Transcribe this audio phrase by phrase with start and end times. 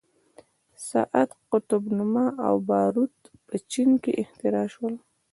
[0.89, 3.15] ساعت، قطب نما او باروت
[3.47, 4.93] په چین کې اختراع شول.